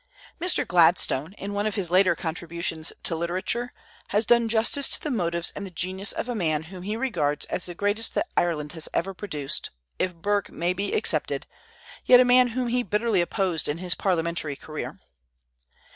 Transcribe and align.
Mr. 0.41 0.65
Gladstone, 0.67 1.33
in 1.33 1.53
one 1.53 1.67
of 1.67 1.75
his 1.75 1.91
later 1.91 2.15
contributions 2.15 2.91
to 3.03 3.15
literature, 3.15 3.71
has 4.07 4.25
done 4.25 4.49
justice 4.49 4.89
to 4.89 4.99
the 4.99 5.11
motives 5.11 5.53
and 5.55 5.63
the 5.63 5.69
genius 5.69 6.11
of 6.11 6.27
a 6.27 6.33
man 6.33 6.63
whom 6.63 6.81
he 6.81 6.97
regards 6.97 7.45
as 7.51 7.67
the 7.67 7.75
greatest 7.75 8.15
that 8.15 8.25
Ireland 8.35 8.73
has 8.73 8.89
ever 8.95 9.13
produced, 9.13 9.69
if 9.99 10.15
Burke 10.15 10.49
may 10.49 10.73
be 10.73 10.91
excepted, 10.95 11.45
yet 12.07 12.19
a 12.19 12.25
man 12.25 12.47
whom 12.47 12.69
he 12.69 12.81
bitterly 12.81 13.21
opposed 13.21 13.69
in 13.69 13.77
his 13.77 13.93
parliamentary 13.93 14.55
career. 14.55 14.97